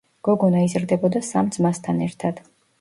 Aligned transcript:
გოგონა 0.27 0.63
იზრდებოდა 0.69 1.23
სამ 1.29 1.53
ძმასთან 1.59 2.05
ერთად. 2.11 2.45